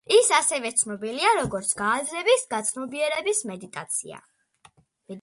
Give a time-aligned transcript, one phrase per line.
[0.13, 4.23] ის ასევე ცნობილია, როგორც გააზრების, გაცნობიერების მედიტაცია.